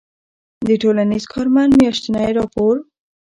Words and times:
د 0.67 0.69
ټـولنیـز 0.81 1.23
کارمنــد 1.33 1.73
میاشتنی 1.81 2.29
راپــور 2.37 2.75